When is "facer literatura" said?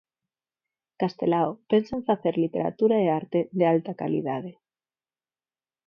2.09-2.95